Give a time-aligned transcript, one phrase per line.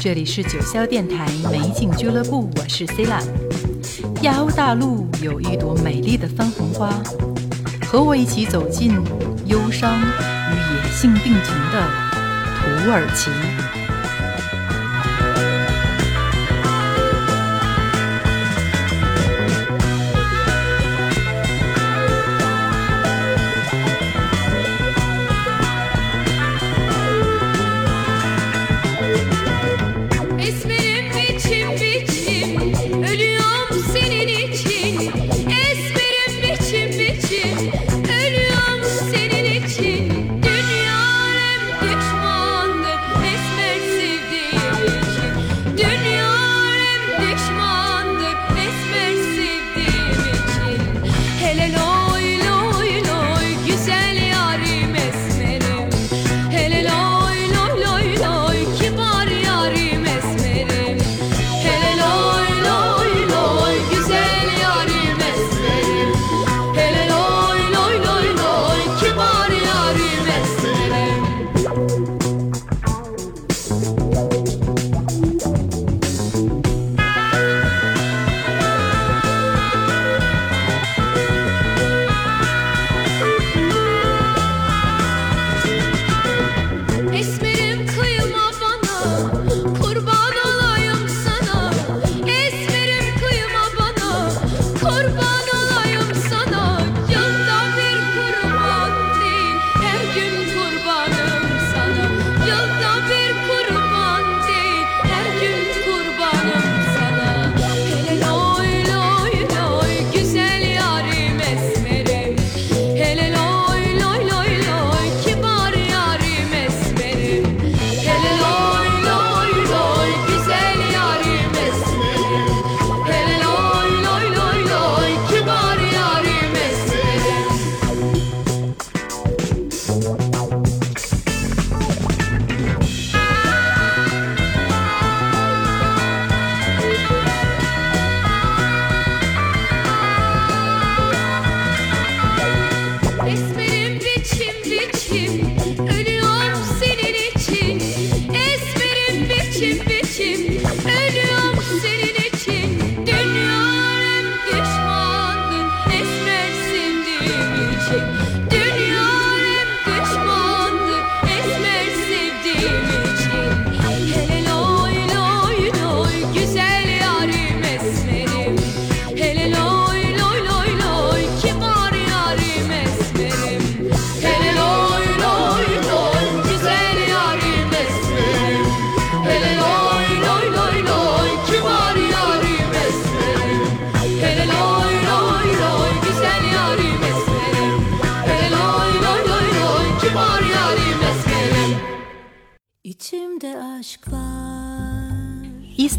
[0.00, 3.20] 这里是九霄电台美景俱乐部，我是 C 拉。
[4.22, 6.90] 亚欧大陆有一朵美丽的番红花，
[7.86, 8.92] 和我一起走进
[9.46, 11.88] 忧伤与野性并存的
[12.56, 13.30] 土耳其。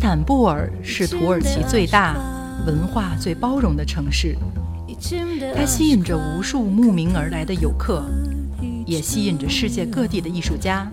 [0.06, 2.16] 伊斯坦布尔是土耳其最大、
[2.68, 4.38] 文化最包容的城市，
[5.56, 8.06] 它吸引着无数慕名而来的游客，
[8.86, 10.88] 也吸引着世界各地的艺术家。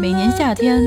[0.00, 0.82] 每年夏天，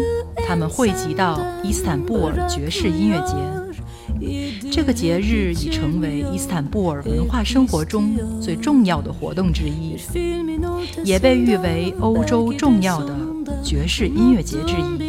[0.45, 9.95] 他们汇集到伊斯坦布尔爵士音乐节，这个节日已成为伊斯坦布尔文化生活中最重要的活动之一，
[11.05, 13.15] 也被誉为欧洲重要的
[13.63, 15.08] 爵士音乐节之一。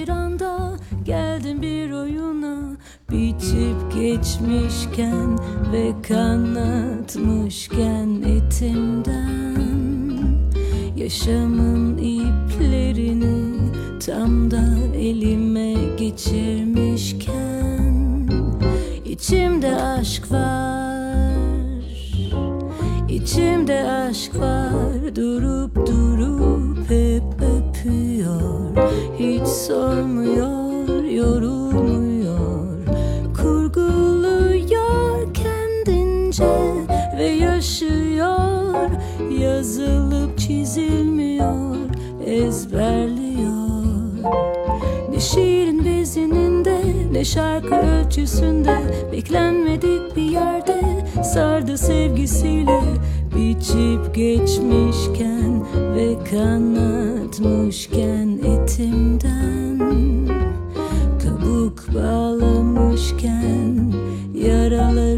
[10.97, 13.70] Yaşamın iplerini
[14.06, 14.65] tam da
[14.97, 17.31] elime geçirmişken
[19.04, 21.31] içimde aşk var
[23.09, 25.16] içimde aşk var.
[25.16, 28.76] Durup durup hep öpüyor
[29.19, 32.10] Hiç sormuyor yorulmuyor
[37.61, 38.91] ve yaşıyor
[39.41, 41.77] Yazılıp çizilmiyor
[42.27, 43.85] ezberliyor.
[45.11, 46.81] Ne şiirin bezininde
[47.12, 48.77] ne şarkı ölçüsünde
[49.12, 50.81] Beklenmedik bir yerde
[51.25, 52.81] sardı sevgisiyle
[53.37, 55.65] Biçip geçmişken
[55.95, 59.81] ve kanatmışken etimden.
[61.23, 63.93] Kabuk bağlamışken
[64.35, 65.10] yaralarımı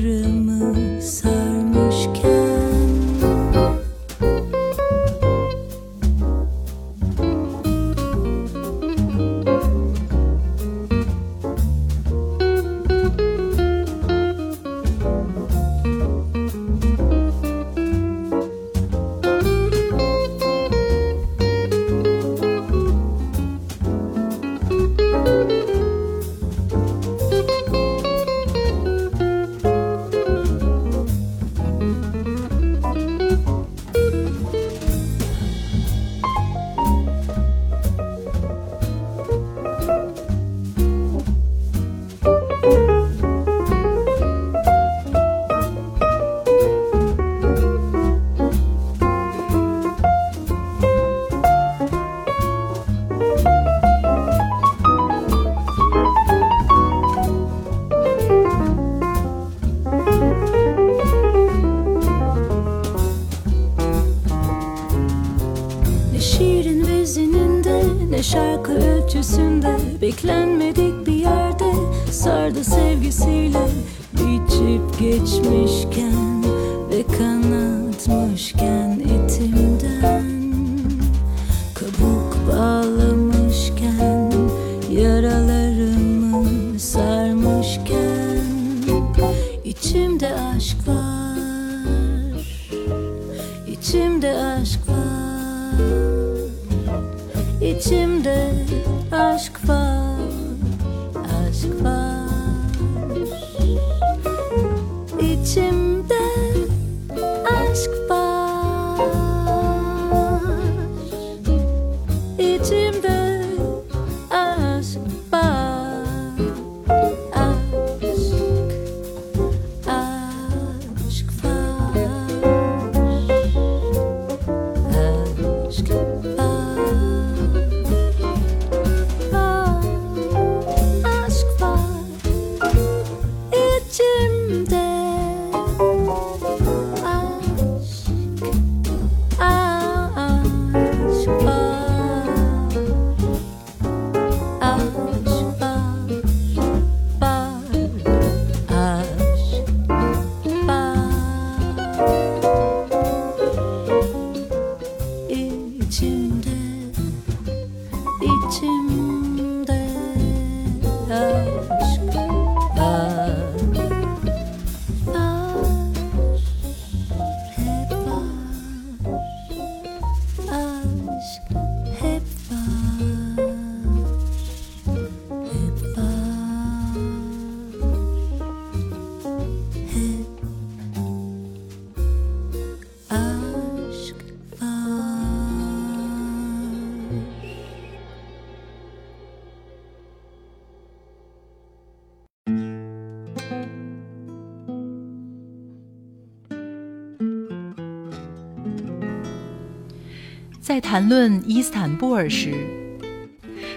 [200.92, 202.52] 谈论伊斯坦布尔时，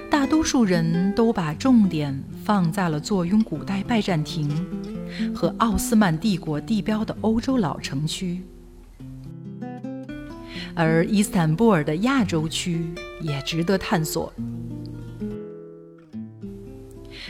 [0.10, 4.50] 大多数人都把重点放在了坐拥古代拜占庭
[5.34, 8.42] 和奥斯曼帝国地标的欧洲老城区，
[10.74, 12.86] 而伊斯坦布尔的亚洲区
[13.22, 14.34] 也值得探索。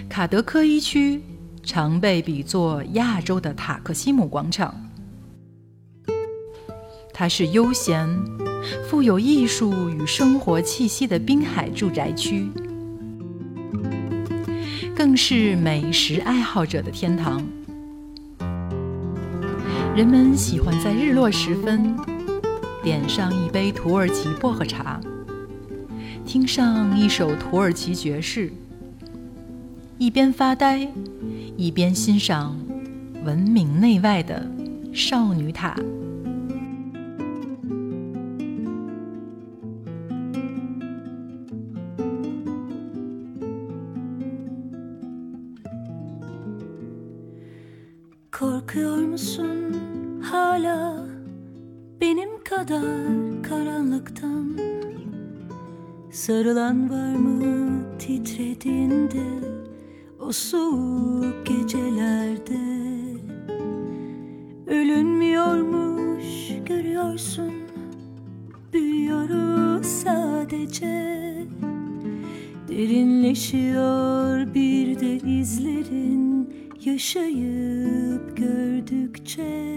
[0.09, 1.21] 卡德科伊区
[1.61, 4.73] 常被比作亚洲的塔克西姆广场，
[7.13, 8.09] 它是悠闲、
[8.87, 12.47] 富有艺术与生活气息的滨海住宅区，
[14.95, 17.43] 更是美食爱好者的天堂。
[19.95, 21.95] 人们喜欢在日落时分
[22.83, 24.99] 点上一杯土耳其薄荷茶，
[26.25, 28.51] 听上一首土耳其爵士，
[29.97, 30.87] 一边发呆，
[31.55, 32.57] 一边欣赏
[33.23, 34.45] 闻名内外的
[34.93, 35.75] 少女塔。
[49.15, 49.75] Musun?
[50.21, 51.05] Hala
[52.01, 54.57] benim kadar karanlıktan
[56.11, 59.23] Sarılan var mı titrediğinde
[60.19, 62.59] o soğuk gecelerde?
[64.67, 66.25] Ölünmüyormuş
[66.65, 67.53] görüyorsun.
[68.73, 71.15] Büyüyoruz sadece.
[72.67, 76.24] Derinleşiyor bir de izlerin
[76.85, 79.75] yaşayıp gördükçe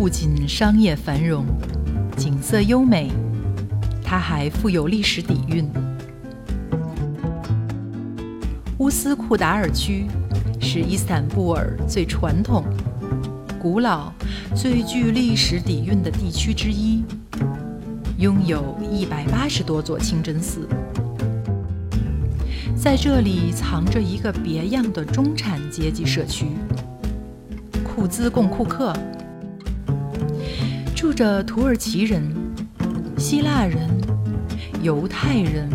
[0.00, 1.44] 不仅商业繁荣、
[2.16, 3.12] 景色优美，
[4.02, 5.70] 它还富有历史底蕴。
[8.78, 10.06] 乌斯库达尔区
[10.58, 12.64] 是伊斯坦布尔最传统、
[13.60, 14.10] 古老、
[14.54, 17.04] 最具历史底蕴的地区之一，
[18.16, 20.66] 拥有一百八十多座清真寺。
[22.74, 26.46] 在这里藏着一个别样的中产阶级社区——
[27.84, 28.94] 库兹贡库克，
[31.20, 32.34] 着土耳其人、
[33.18, 33.86] 希腊人、
[34.82, 35.68] 犹太人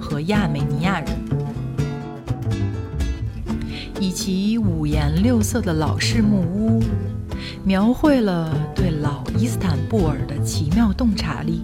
[0.00, 1.08] 和亚美尼亚人。
[4.00, 6.82] 以其五颜六色的老式木屋，
[7.64, 11.62] 描绘了对老伊斯坦布尔的奇妙洞察力。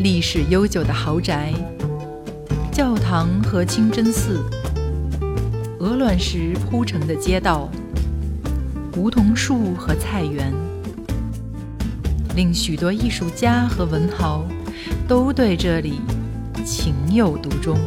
[0.00, 1.50] 历史悠久的豪宅。
[2.70, 4.44] 教堂和清真寺，
[5.80, 7.70] 鹅卵石铺成的街道，
[8.96, 10.52] 梧桐树和菜园，
[12.34, 14.44] 令许多艺术家和文豪
[15.06, 16.00] 都对这里
[16.64, 17.78] 情有独钟。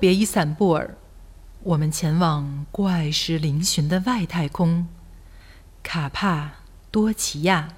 [0.00, 0.96] 别伊散布尔，
[1.62, 4.88] 我们前往怪石嶙峋的外太空——
[5.84, 6.52] 卡帕
[6.90, 7.68] 多奇亚。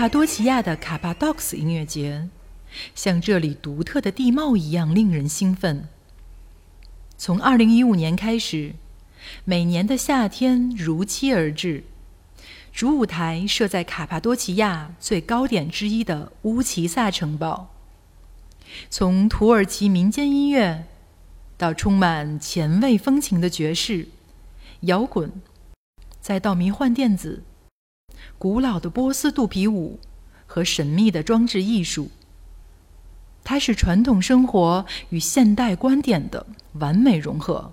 [0.00, 2.30] 帕多奇亚的卡帕 Dox 音乐节，
[2.94, 5.88] 像这里独特的地貌一样令人兴奋。
[7.18, 8.76] 从2015年开始，
[9.44, 11.84] 每年的夏天如期而至，
[12.72, 17.68] 主舞台设在卡帕多奇亚最高点之一的乌奇萨城堡。
[18.88, 20.86] 从土耳其民间音乐
[21.58, 24.08] 到充满前卫风情的爵士、
[24.80, 25.30] 摇滚，
[26.22, 27.42] 再到迷幻电子、
[28.38, 30.00] 古老的波斯肚皮舞
[30.46, 32.10] 和神秘的装置艺术，
[33.44, 37.72] 它是传统生活与现代观点的完美融合。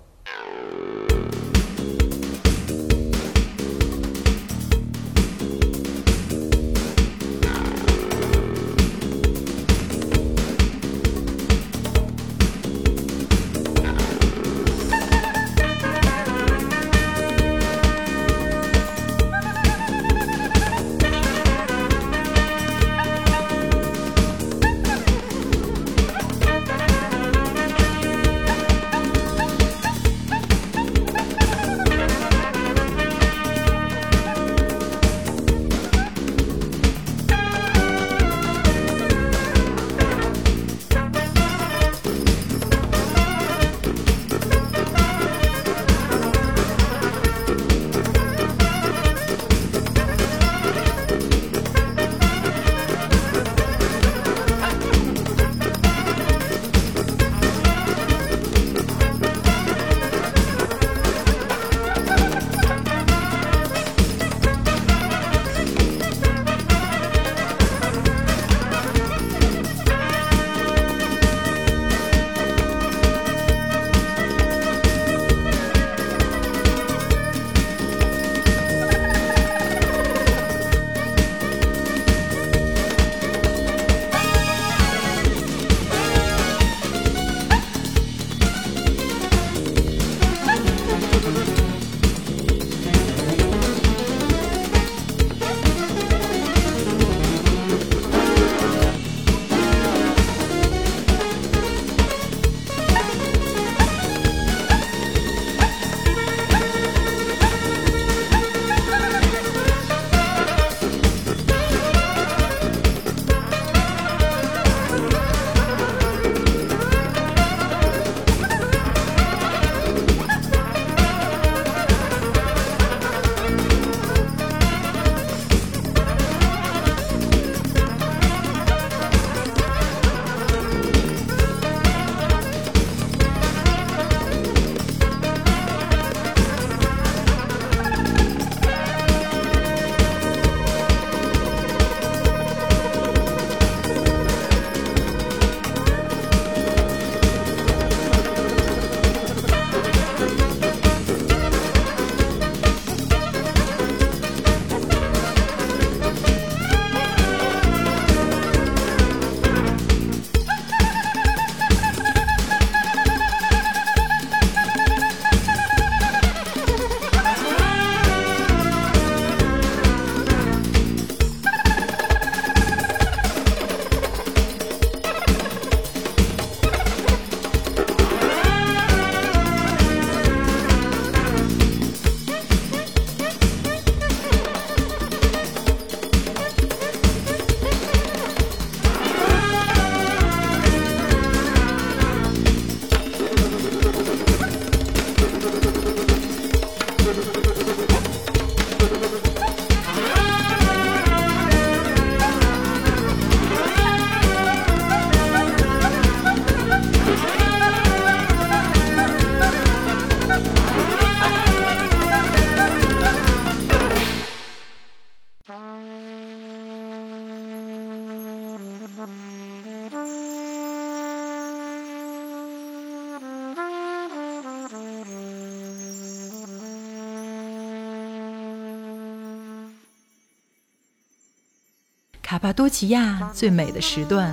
[232.38, 234.32] 卡帕多奇亚最美的时段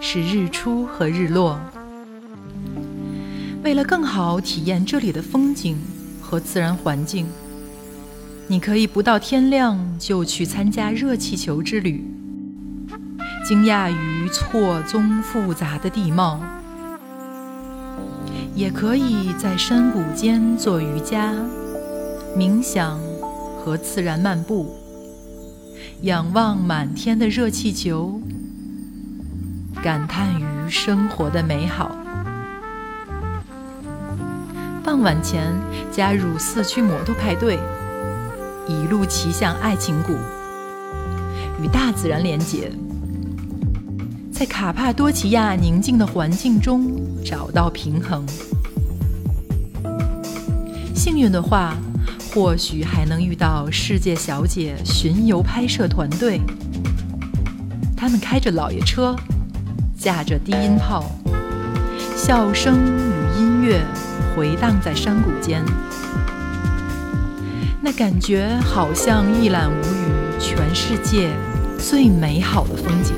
[0.00, 1.56] 是日出和日落。
[3.62, 5.78] 为了更好体验这里的风景
[6.20, 7.28] 和自然环境，
[8.48, 12.04] 你可以不到天亮就去参加热气球之旅，
[13.46, 16.40] 惊讶于错综复杂的地貌；
[18.56, 21.32] 也可以在山谷间做瑜伽、
[22.36, 22.98] 冥想
[23.60, 24.76] 和自然漫步。
[26.04, 28.20] 仰望满天的热气球，
[29.82, 31.96] 感叹于生活的美好。
[34.84, 35.54] 傍晚前
[35.90, 37.58] 加入四驱摩托派对，
[38.68, 40.12] 一路骑向爱情谷，
[41.62, 42.70] 与大自然连结。
[44.30, 48.26] 在卡帕多奇亚宁静的环境中找到平衡。
[50.94, 51.74] 幸运的话，
[52.34, 56.40] 或许还能遇到世界小姐巡游拍摄团队。
[57.96, 59.14] 他们开着老爷车，
[59.96, 61.08] 架着低音炮，
[62.16, 63.80] 笑声与音乐
[64.34, 65.64] 回荡在山谷间，
[67.80, 71.30] 那感觉好像一览无余全世界
[71.78, 73.14] 最美好的风景。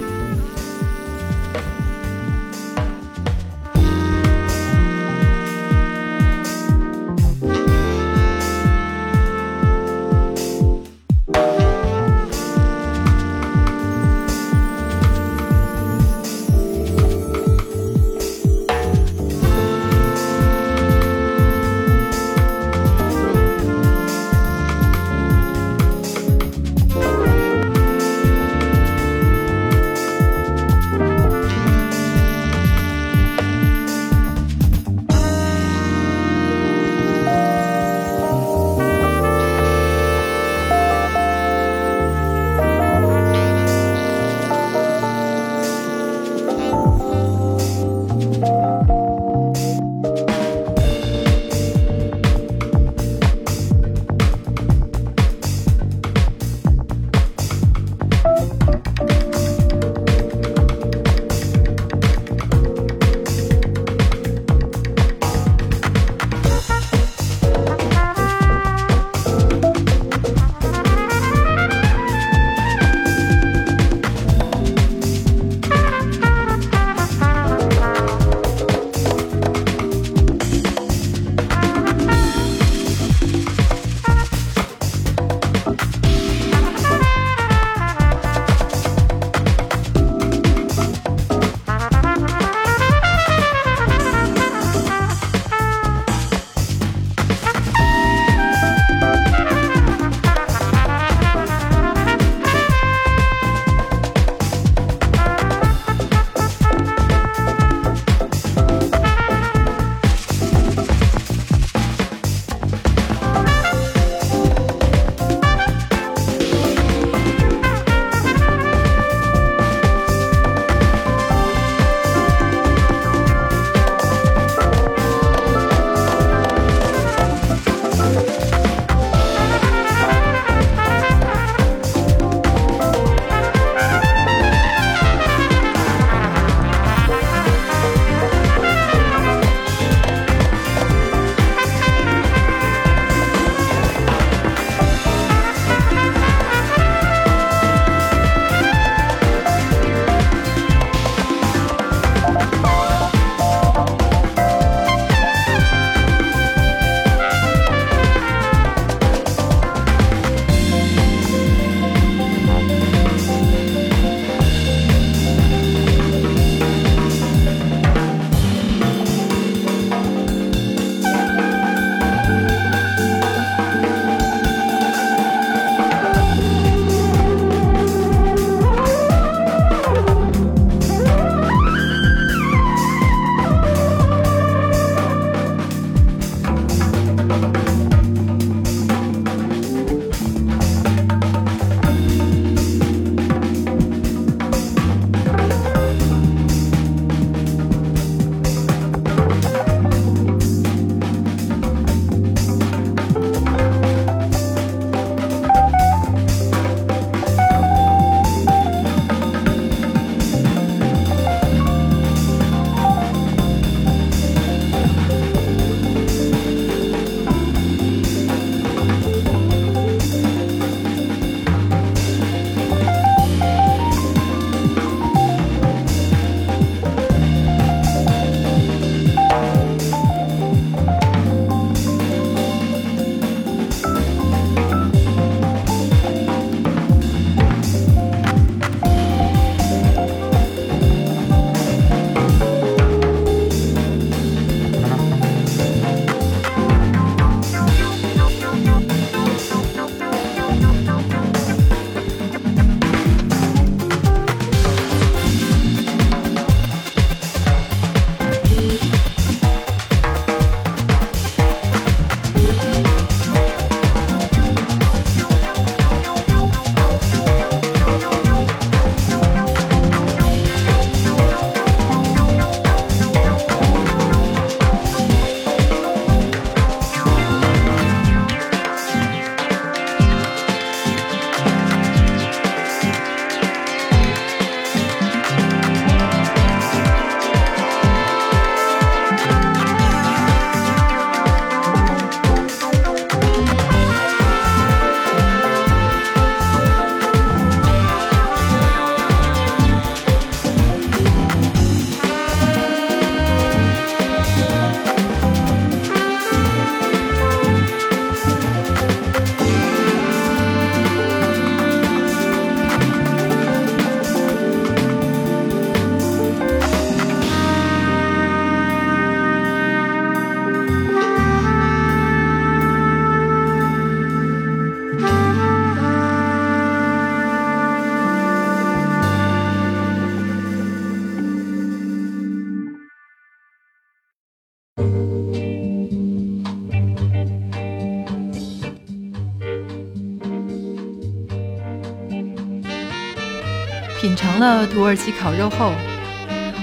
[344.37, 345.73] 尝了土耳其烤肉后，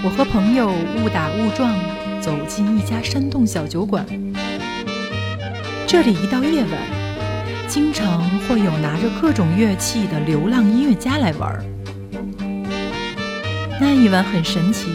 [0.04, 1.74] 我和朋友误打误撞
[2.22, 4.06] 走进一家山洞小酒馆。
[5.88, 6.72] 这里一到夜晚，
[7.68, 11.66] 经常会有拿着各种乐器的流浪音乐家来玩。
[13.82, 14.90] 那一晚很神奇，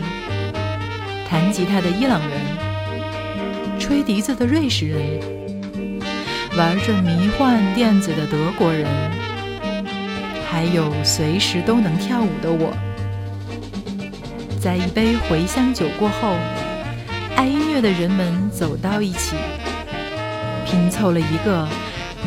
[1.29, 5.01] 弹吉他的伊朗人，吹笛子的瑞士人，
[6.57, 8.87] 玩着迷幻电子的德国人，
[10.59, 12.77] 还有随时都能跳舞的我。
[14.61, 16.35] 在一杯茴香酒过后，
[17.37, 19.37] 爱音乐的人们走到一起，
[20.67, 21.69] 拼凑了一个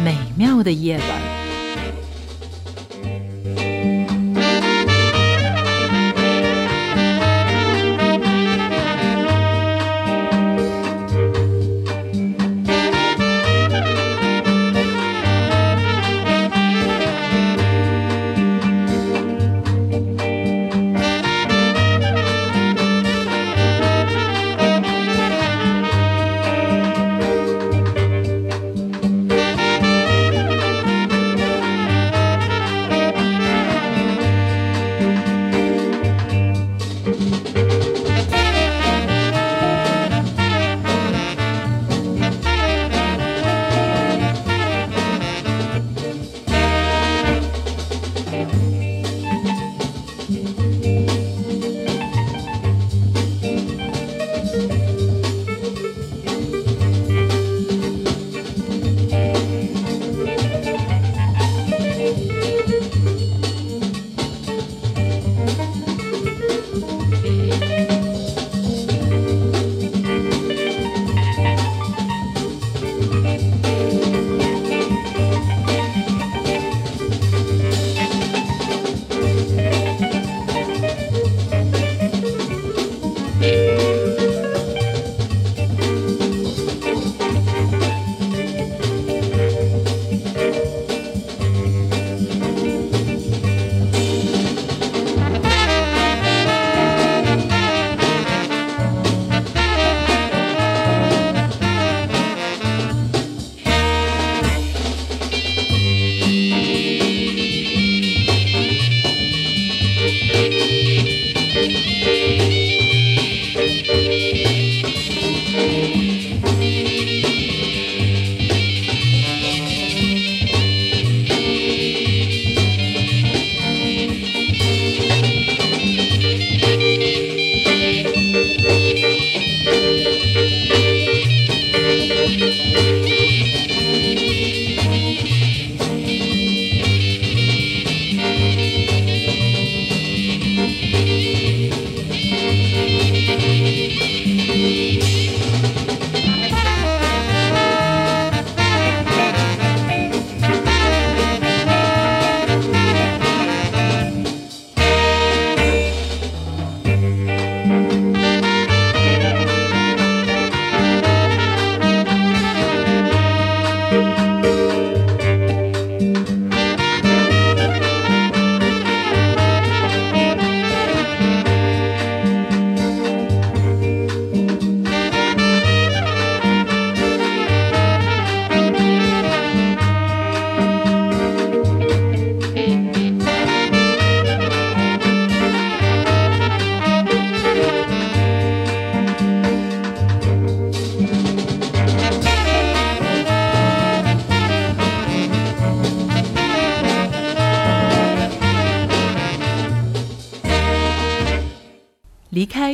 [0.02, 1.31] 美妙的夜晚。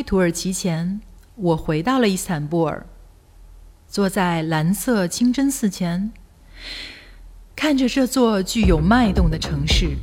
[0.08, 1.02] 土耳其前，
[1.36, 2.86] 我回到了伊斯坦布尔，
[3.90, 6.14] 坐在蓝色清真寺前，
[7.54, 9.98] 看着这座具有脉动的城市。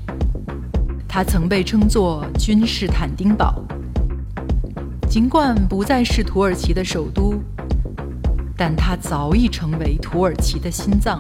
[1.09, 3.65] 它曾被称作“君士坦丁堡”，
[5.09, 7.43] 尽管不再是土耳其的首都，
[8.59, 11.19] 但它早已成为土耳其的心脏。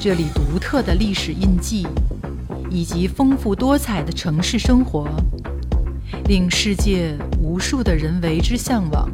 [0.00, 1.86] 这里独特的历史印记，
[2.70, 5.06] 以及丰富多彩的城市生活。
[6.26, 9.08] 令世界无数的人为之向往，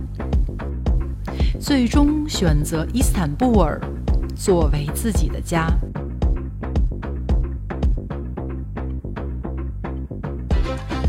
[1.61, 3.80] 最终选择伊斯坦布尔
[4.34, 5.66] 作为自己的家。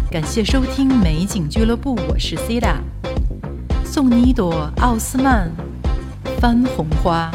[0.09, 2.81] 感谢收听美景俱乐部，我是 c i d a
[3.83, 5.51] 送你一朵奥斯曼
[6.39, 7.29] 番红花。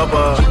[0.00, 0.49] lover.